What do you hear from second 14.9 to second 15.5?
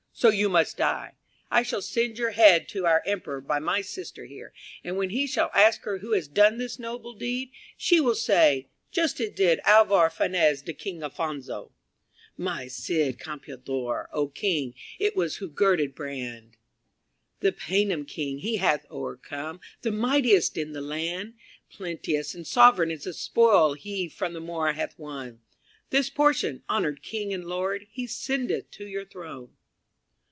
it was who